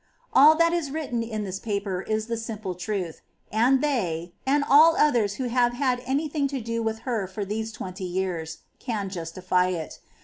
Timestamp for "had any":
5.73-6.27